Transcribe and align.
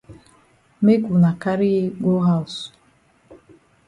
Make 0.83 1.03
wuna 1.09 1.31
carry 1.43 1.69
yi 1.75 1.83
go 2.01 2.13
haus. 2.27 2.53